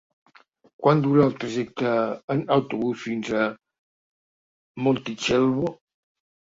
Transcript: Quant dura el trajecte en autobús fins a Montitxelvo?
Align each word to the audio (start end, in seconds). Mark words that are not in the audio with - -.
Quant 0.85 1.03
dura 1.03 1.27
el 1.31 1.35
trajecte 1.43 1.91
en 2.37 2.41
autobús 2.57 3.05
fins 3.11 3.31
a 3.43 3.45
Montitxelvo? 4.89 5.75